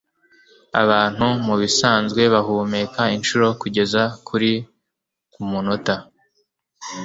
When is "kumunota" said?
5.33-5.95